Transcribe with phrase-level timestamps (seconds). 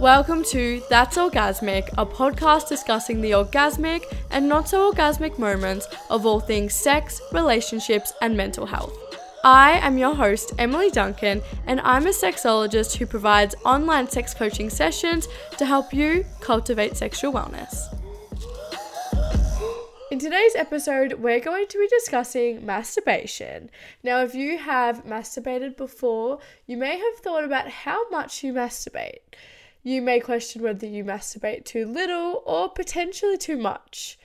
[0.00, 6.24] Welcome to That's Orgasmic, a podcast discussing the orgasmic and not so orgasmic moments of
[6.24, 8.96] all things sex, relationships, and mental health.
[9.44, 14.70] I am your host, Emily Duncan, and I'm a sexologist who provides online sex coaching
[14.70, 15.28] sessions
[15.58, 17.99] to help you cultivate sexual wellness.
[20.20, 23.70] In today's episode, we're going to be discussing masturbation.
[24.02, 29.20] Now, if you have masturbated before, you may have thought about how much you masturbate.
[29.82, 34.18] You may question whether you masturbate too little or potentially too much.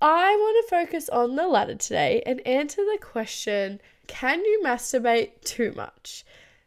[0.00, 5.42] I want to focus on the latter today and answer the question can you masturbate
[5.44, 6.24] too much?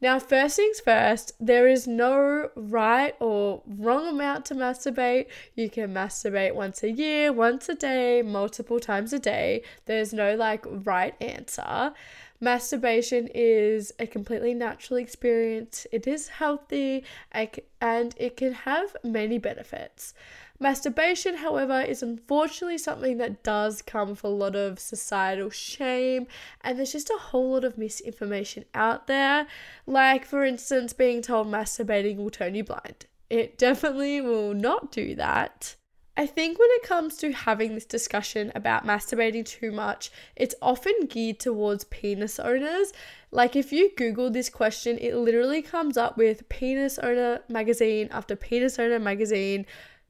[0.00, 5.26] Now, first things first, there is no right or wrong amount to masturbate.
[5.56, 9.62] You can masturbate once a year, once a day, multiple times a day.
[9.86, 11.92] There's no like right answer.
[12.40, 20.14] Masturbation is a completely natural experience, it is healthy, and it can have many benefits.
[20.60, 26.26] Masturbation, however, is unfortunately something that does come with a lot of societal shame,
[26.62, 29.46] and there's just a whole lot of misinformation out there.
[29.86, 33.06] Like, for instance, being told masturbating will turn you blind.
[33.30, 35.74] It definitely will not do that.
[36.18, 41.06] I think when it comes to having this discussion about masturbating too much, it's often
[41.08, 42.92] geared towards penis owners.
[43.30, 48.34] Like, if you Google this question, it literally comes up with penis owner magazine after
[48.34, 49.64] penis owner magazine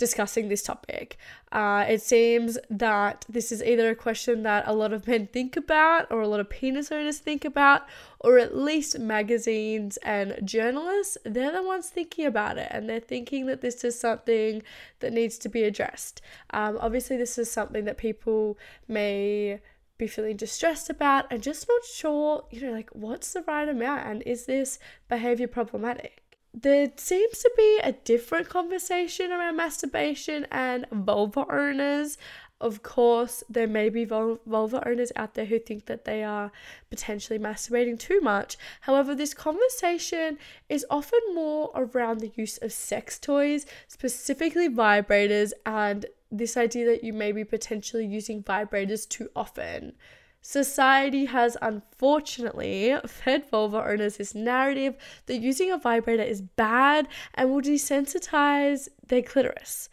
[0.00, 1.18] discussing this topic.
[1.52, 5.56] Uh, it seems that this is either a question that a lot of men think
[5.56, 7.82] about, or a lot of penis owners think about,
[8.18, 13.44] or at least magazines and journalists, they're the ones thinking about it and they're thinking
[13.44, 14.62] that this is something
[15.00, 16.22] that needs to be addressed.
[16.50, 19.60] Um, obviously, this is something that people may
[19.98, 24.06] be feeling distressed about and just not sure, you know, like what's the right amount
[24.06, 24.78] and is this
[25.10, 26.29] behavior problematic?
[26.52, 32.18] There seems to be a different conversation around masturbation and vulva owners.
[32.60, 36.52] Of course, there may be vulva owners out there who think that they are
[36.90, 38.58] potentially masturbating too much.
[38.82, 40.36] However, this conversation
[40.68, 47.02] is often more around the use of sex toys, specifically vibrators, and this idea that
[47.02, 49.94] you may be potentially using vibrators too often.
[50.42, 54.96] Society has unfortunately fed vulva owners this narrative
[55.26, 59.88] that using a vibrator is bad and will desensitize their clitoris,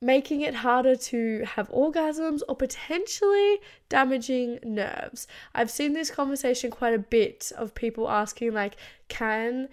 [0.00, 5.28] making it harder to have orgasms or potentially damaging nerves.
[5.54, 8.76] I've seen this conversation quite a bit of people asking like
[9.08, 9.68] can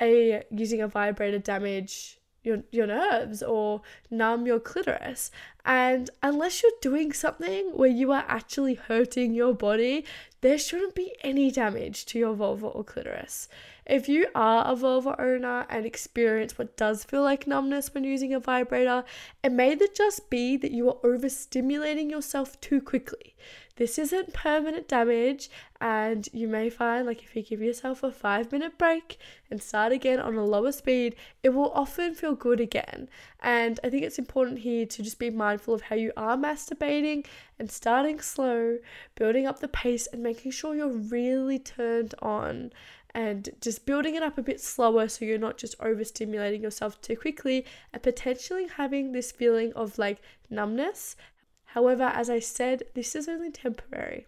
[0.00, 2.17] a using a vibrator damage
[2.48, 5.30] your, your nerves or numb your clitoris.
[5.64, 10.04] And unless you're doing something where you are actually hurting your body,
[10.40, 13.48] there shouldn't be any damage to your vulva or clitoris.
[13.84, 18.34] If you are a vulva owner and experience what does feel like numbness when using
[18.34, 19.04] a vibrator,
[19.42, 23.34] it may just be that you are overstimulating yourself too quickly.
[23.78, 25.48] This isn't permanent damage,
[25.80, 29.18] and you may find like if you give yourself a five minute break
[29.52, 33.08] and start again on a lower speed, it will often feel good again.
[33.38, 37.24] And I think it's important here to just be mindful of how you are masturbating
[37.56, 38.78] and starting slow,
[39.14, 42.72] building up the pace, and making sure you're really turned on
[43.14, 47.16] and just building it up a bit slower so you're not just overstimulating yourself too
[47.16, 51.14] quickly and potentially having this feeling of like numbness
[51.72, 54.26] However, as I said, this is only temporary.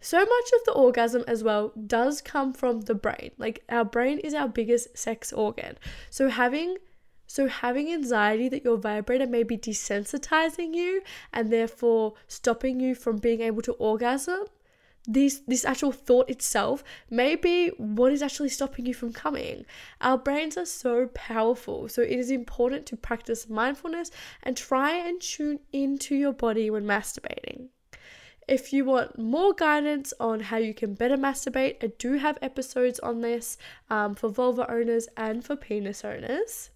[0.00, 3.32] So much of the orgasm as well does come from the brain.
[3.36, 5.76] Like our brain is our biggest sex organ.
[6.08, 6.78] So having
[7.26, 11.02] so having anxiety that your vibrator may be desensitizing you
[11.32, 14.46] and therefore stopping you from being able to orgasm
[15.12, 19.66] this this actual thought itself may be what is actually stopping you from coming.
[20.00, 24.10] Our brains are so powerful, so it is important to practice mindfulness
[24.42, 27.68] and try and tune into your body when masturbating.
[28.46, 32.98] If you want more guidance on how you can better masturbate, I do have episodes
[33.00, 33.58] on this
[33.90, 36.70] um, for vulva owners and for penis owners.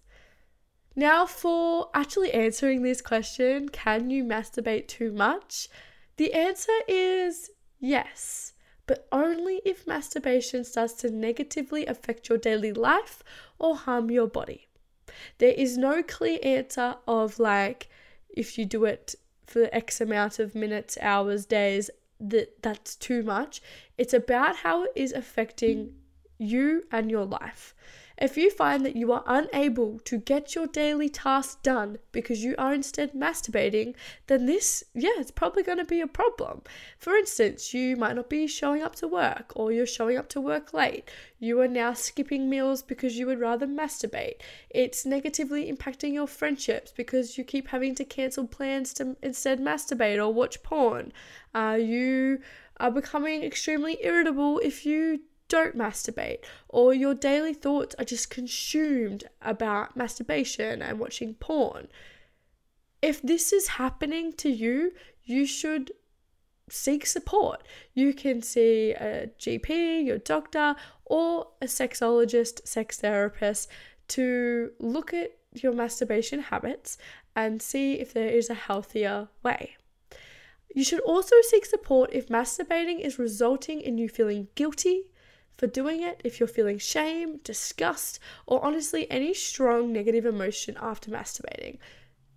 [0.95, 5.67] Now, for actually answering this question, can you masturbate too much?
[6.15, 7.51] The answer is
[7.85, 8.53] Yes,
[8.87, 13.21] but only if masturbation starts to negatively affect your daily life
[13.59, 14.67] or harm your body.
[15.37, 17.87] There is no clear answer of like
[18.27, 19.13] if you do it
[19.45, 23.61] for X amount of minutes, hours, days, that that's too much.
[23.99, 25.93] It's about how it is affecting
[26.39, 27.75] you and your life.
[28.17, 32.55] If you find that you are unable to get your daily tasks done because you
[32.57, 33.93] are instead masturbating,
[34.27, 36.61] then this, yeah, it's probably going to be a problem.
[36.97, 40.41] For instance, you might not be showing up to work or you're showing up to
[40.41, 41.09] work late.
[41.39, 44.35] You are now skipping meals because you would rather masturbate.
[44.69, 50.17] It's negatively impacting your friendships because you keep having to cancel plans to instead masturbate
[50.17, 51.11] or watch porn.
[51.53, 52.39] Uh, you
[52.79, 56.39] are becoming extremely irritable if you don't masturbate,
[56.69, 61.87] or your daily thoughts are just consumed about masturbation and watching porn.
[63.01, 64.93] If this is happening to you,
[65.23, 65.91] you should
[66.69, 67.63] seek support.
[67.93, 70.75] You can see a GP, your doctor,
[71.05, 73.69] or a sexologist, sex therapist
[74.09, 76.97] to look at your masturbation habits
[77.35, 79.75] and see if there is a healthier way.
[80.73, 85.03] You should also seek support if masturbating is resulting in you feeling guilty
[85.57, 91.09] for doing it, if you're feeling shame, disgust, or honestly any strong negative emotion after
[91.09, 91.77] masturbating.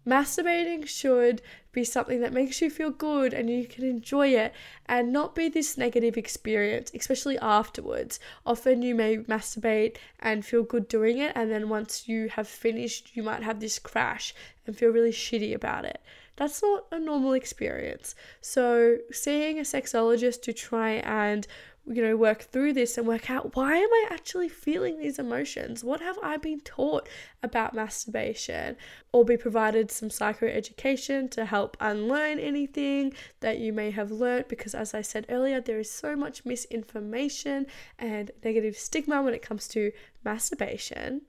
[0.09, 4.55] Masturbating should be something that makes you feel good and you can enjoy it
[4.87, 8.19] and not be this negative experience, especially afterwards.
[8.47, 13.11] Often you may masturbate and feel good doing it, and then once you have finished,
[13.15, 14.35] you might have this crash
[14.67, 16.01] and feel really shitty about it.
[16.37, 18.15] That's not a normal experience.
[18.41, 21.47] So, seeing a sexologist to try and
[21.91, 25.83] you know, work through this and work out why am I actually feeling these emotions?
[25.83, 27.09] What have I been taught
[27.43, 28.77] about masturbation?
[29.13, 34.75] Or be provided some psychoeducation to help unlearn anything that you may have learnt because
[34.75, 37.67] as I said earlier, there is so much misinformation
[37.99, 39.93] and negative stigma when it comes to
[40.25, 41.23] masturbation.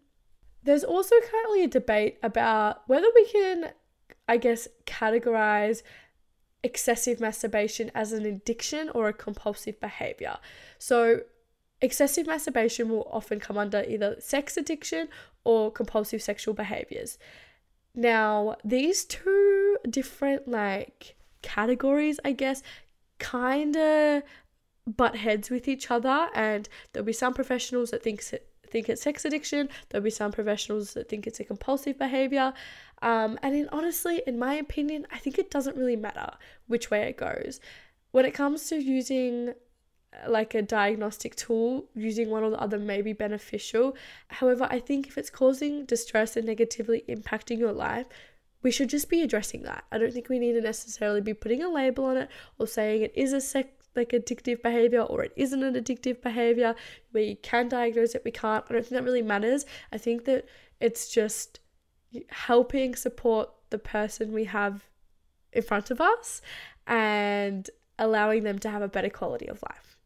[0.63, 3.71] There's also currently a debate about whether we can,
[4.27, 5.83] I guess, categorize
[6.63, 10.37] excessive masturbation as an addiction or a compulsive behavior.
[10.77, 11.21] So,
[11.81, 15.07] excessive masturbation will often come under either sex addiction
[15.43, 17.17] or compulsive sexual behaviors.
[17.95, 22.61] Now, these two different like categories, I guess,
[23.17, 24.23] kind of
[24.85, 28.23] butt heads with each other and there'll be some professionals that think
[28.71, 29.69] think it's sex addiction.
[29.89, 32.53] There'll be some professionals that think it's a compulsive behavior.
[33.01, 36.31] Um, and in honestly, in my opinion, I think it doesn't really matter
[36.67, 37.59] which way it goes.
[38.11, 39.53] When it comes to using
[40.11, 43.95] uh, like a diagnostic tool, using one or the other may be beneficial.
[44.29, 48.07] However, I think if it's causing distress and negatively impacting your life,
[48.61, 49.85] we should just be addressing that.
[49.91, 53.03] I don't think we need to necessarily be putting a label on it or saying
[53.03, 53.69] it is a sex
[53.99, 56.73] like addictive behavior or it isn't an addictive behavior.
[57.13, 58.65] We can diagnose it, we can't.
[58.69, 59.65] I don't think that really matters.
[59.91, 60.45] I think that
[60.79, 61.59] it's just
[62.29, 64.85] helping support the person we have
[65.51, 66.41] in front of us
[66.87, 67.69] and
[67.99, 69.98] allowing them to have a better quality of life.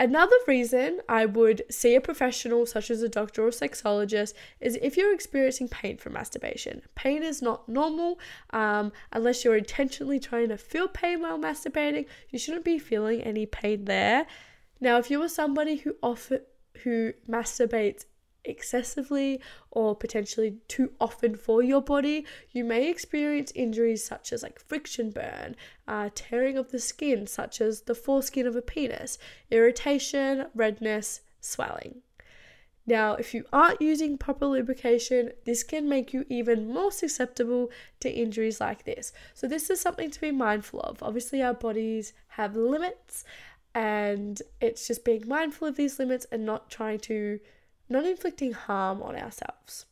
[0.00, 4.96] Another reason I would see a professional such as a doctor or sexologist is if
[4.96, 6.80] you're experiencing pain from masturbation.
[6.94, 8.18] Pain is not normal
[8.48, 12.06] um, unless you're intentionally trying to feel pain while masturbating.
[12.30, 14.26] You shouldn't be feeling any pain there.
[14.80, 16.40] Now, if you are somebody who often
[16.82, 18.06] who masturbates
[18.44, 19.40] excessively
[19.70, 25.10] or potentially too often for your body, you may experience injuries such as like friction
[25.10, 25.56] burn,
[25.86, 29.18] uh, tearing of the skin, such as the foreskin of a penis,
[29.50, 32.02] irritation, redness, swelling.
[32.86, 37.70] Now, if you aren't using proper lubrication, this can make you even more susceptible
[38.00, 39.12] to injuries like this.
[39.34, 41.02] So, this is something to be mindful of.
[41.02, 43.24] Obviously, our bodies have limits,
[43.74, 47.38] and it's just being mindful of these limits and not trying to
[47.90, 49.86] not inflicting harm on ourselves.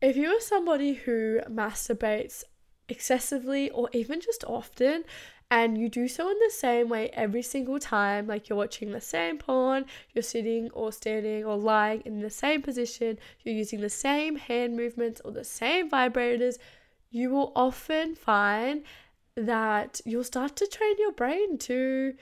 [0.00, 2.44] If you are somebody who masturbates
[2.88, 5.04] excessively or even just often,
[5.50, 9.00] and you do so in the same way every single time, like you're watching the
[9.00, 13.90] same porn, you're sitting or standing or lying in the same position, you're using the
[13.90, 16.58] same hand movements or the same vibrators,
[17.10, 18.82] you will often find
[19.36, 22.14] that you'll start to train your brain to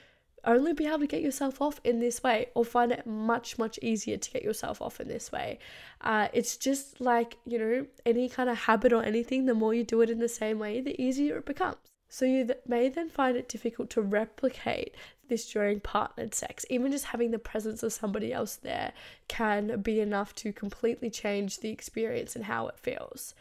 [0.45, 3.79] only be able to get yourself off in this way or find it much much
[3.83, 5.59] easier to get yourself off in this way.
[6.01, 9.85] Uh, it's just like you know any kind of habit or anything the more you
[9.85, 11.77] do it in the same way the easier it becomes.
[12.09, 14.95] So you th- may then find it difficult to replicate
[15.29, 16.67] this during partnered sex.
[16.69, 18.93] Even just having the presence of somebody else there
[19.29, 23.35] can be enough to completely change the experience and how it feels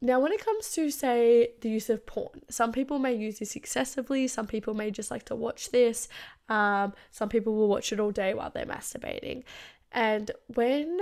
[0.00, 3.56] now, when it comes to, say, the use of porn, some people may use this
[3.56, 6.08] excessively, some people may just like to watch this,
[6.48, 9.42] um, some people will watch it all day while they're masturbating.
[9.90, 11.00] And when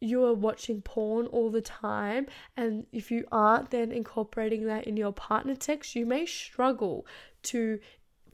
[0.00, 2.26] you are watching porn all the time,
[2.56, 7.04] and if you aren't then incorporating that in your partner sex, you may struggle
[7.44, 7.80] to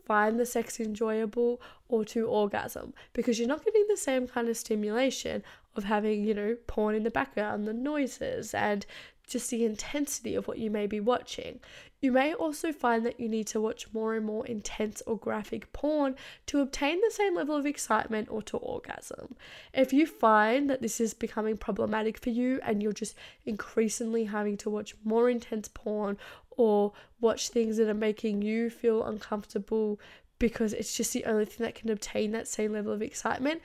[0.07, 4.57] find the sex enjoyable or to orgasm because you're not getting the same kind of
[4.57, 5.42] stimulation
[5.78, 8.85] of having, you know, porn in the background, the noises, and
[9.26, 11.61] just the intensity of what you may be watching.
[12.00, 15.73] You may also find that you need to watch more and more intense or graphic
[15.73, 16.16] porn
[16.47, 19.35] to obtain the same level of excitement or to orgasm.
[19.75, 24.56] If you find that this is becoming problematic for you and you're just increasingly having
[24.58, 26.16] to watch more intense porn
[26.50, 30.00] or watch things that are making you feel uncomfortable
[30.38, 33.61] because it's just the only thing that can obtain that same level of excitement,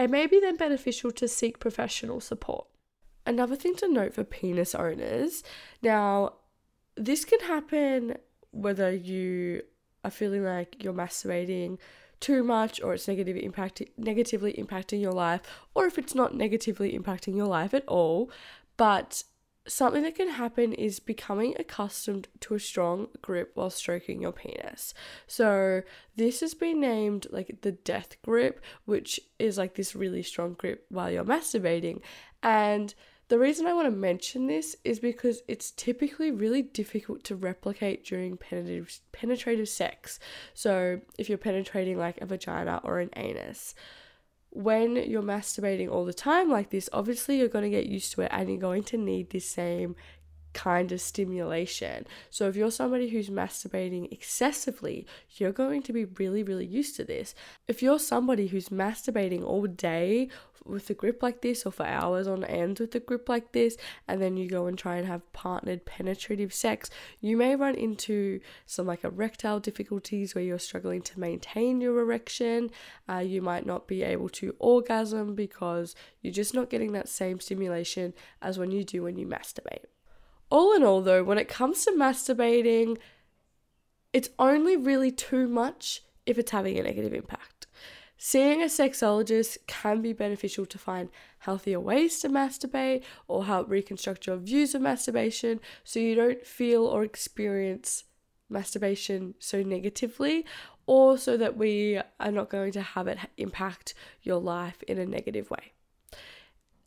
[0.00, 2.66] it may be then beneficial to seek professional support.
[3.26, 5.42] Another thing to note for penis owners
[5.82, 6.34] now,
[6.96, 8.16] this can happen
[8.50, 9.62] whether you
[10.04, 11.78] are feeling like you're masturbating
[12.20, 15.40] too much or it's negatively impacting negatively impacting your life
[15.74, 18.30] or if it's not negatively impacting your life at all
[18.76, 19.24] but
[19.66, 24.94] something that can happen is becoming accustomed to a strong grip while stroking your penis.
[25.26, 25.82] So,
[26.16, 30.86] this has been named like the death grip, which is like this really strong grip
[30.88, 32.00] while you're masturbating.
[32.42, 32.94] And
[33.28, 38.04] the reason I want to mention this is because it's typically really difficult to replicate
[38.04, 40.18] during penetrative, penetrative sex.
[40.54, 43.74] So, if you're penetrating like a vagina or an anus,
[44.50, 48.22] when you're masturbating all the time like this, obviously you're going to get used to
[48.22, 49.94] it and you're going to need this same
[50.52, 52.06] kind of stimulation.
[52.30, 57.04] So if you're somebody who's masturbating excessively, you're going to be really, really used to
[57.04, 57.34] this.
[57.68, 60.28] If you're somebody who's masturbating all day
[60.64, 63.76] with a grip like this or for hours on end with a grip like this,
[64.06, 66.90] and then you go and try and have partnered penetrative sex,
[67.20, 72.70] you may run into some like erectile difficulties where you're struggling to maintain your erection.
[73.08, 77.40] Uh, you might not be able to orgasm because you're just not getting that same
[77.40, 79.84] stimulation as when you do when you masturbate.
[80.50, 82.98] All in all, though, when it comes to masturbating,
[84.12, 87.68] it's only really too much if it's having a negative impact.
[88.18, 94.26] Seeing a sexologist can be beneficial to find healthier ways to masturbate or help reconstruct
[94.26, 98.04] your views of masturbation so you don't feel or experience
[98.50, 100.44] masturbation so negatively,
[100.86, 105.06] or so that we are not going to have it impact your life in a
[105.06, 105.72] negative way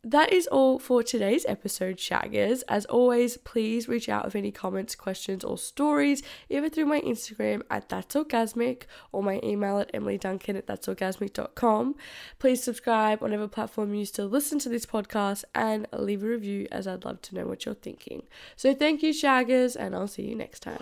[0.04, 2.62] that is all for today's episode, Shaggers.
[2.68, 7.62] As always, please reach out with any comments, questions, or stories, either through my Instagram
[7.70, 8.82] at That's Orgasmic
[9.12, 11.94] or my email at emilyduncan at that'sorgasmic.com.
[12.38, 16.26] Please subscribe on whatever platform you use to listen to this podcast and leave a
[16.26, 18.24] review as I'd love to know what you're thinking.
[18.56, 20.80] So thank you, Shaggers, and I'll see you next time.